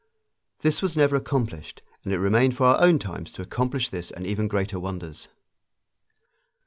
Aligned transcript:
This 0.61 0.81
was 0.81 0.97
never 0.97 1.15
accomplished, 1.15 1.83
and 2.03 2.11
it 2.11 2.17
remained 2.17 2.57
for 2.57 2.65
our 2.65 2.81
own 2.83 2.97
times 2.97 3.29
to 3.33 3.43
accomplish 3.43 3.89
this 3.89 4.09
and 4.09 4.25
even 4.25 4.47
greater 4.47 4.79
wonders. 4.79 5.27